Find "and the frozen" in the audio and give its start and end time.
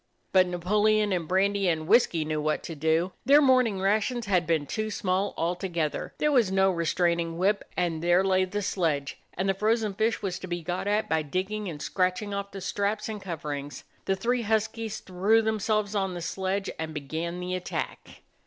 9.35-9.93